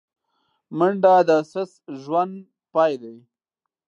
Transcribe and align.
منډه 0.77 1.13
د 1.29 1.31
سست 1.51 1.81
ژوند 2.01 2.35
پای 2.73 2.93
دی 3.01 3.17